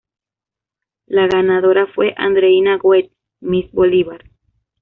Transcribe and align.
La 1.05 1.27
ganadora 1.27 1.85
fue 1.85 2.15
Andreína 2.17 2.77
Goetz, 2.79 3.11
Miss 3.39 3.71
Bolívar. 3.71 4.23